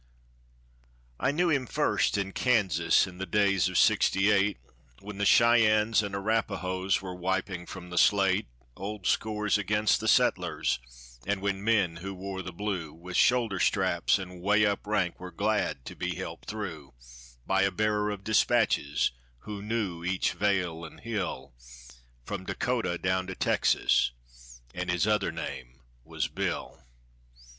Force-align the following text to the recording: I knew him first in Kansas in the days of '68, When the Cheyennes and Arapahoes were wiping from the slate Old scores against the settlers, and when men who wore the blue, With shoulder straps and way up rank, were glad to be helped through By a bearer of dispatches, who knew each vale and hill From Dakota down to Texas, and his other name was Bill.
I 1.19 1.29
knew 1.29 1.51
him 1.51 1.67
first 1.67 2.17
in 2.17 2.31
Kansas 2.31 3.05
in 3.05 3.19
the 3.19 3.27
days 3.27 3.69
of 3.69 3.77
'68, 3.77 4.57
When 4.99 5.19
the 5.19 5.27
Cheyennes 5.27 6.01
and 6.01 6.15
Arapahoes 6.15 7.03
were 7.03 7.13
wiping 7.13 7.67
from 7.67 7.91
the 7.91 7.99
slate 7.99 8.47
Old 8.75 9.05
scores 9.05 9.59
against 9.59 9.99
the 9.99 10.07
settlers, 10.07 10.79
and 11.27 11.39
when 11.39 11.63
men 11.63 11.97
who 11.97 12.15
wore 12.15 12.41
the 12.41 12.51
blue, 12.51 12.91
With 12.91 13.15
shoulder 13.15 13.59
straps 13.59 14.17
and 14.17 14.41
way 14.41 14.65
up 14.65 14.87
rank, 14.87 15.19
were 15.19 15.29
glad 15.29 15.85
to 15.85 15.95
be 15.95 16.15
helped 16.15 16.49
through 16.49 16.95
By 17.45 17.61
a 17.61 17.69
bearer 17.69 18.09
of 18.09 18.23
dispatches, 18.23 19.11
who 19.41 19.61
knew 19.61 20.03
each 20.03 20.31
vale 20.33 20.83
and 20.83 20.99
hill 21.01 21.53
From 22.25 22.43
Dakota 22.45 22.97
down 22.97 23.27
to 23.27 23.35
Texas, 23.35 24.13
and 24.73 24.89
his 24.89 25.05
other 25.05 25.31
name 25.31 25.79
was 26.03 26.27
Bill. 26.27 26.83